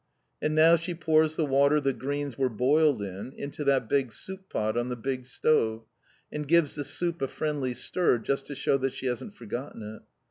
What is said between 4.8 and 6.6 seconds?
the big stove, and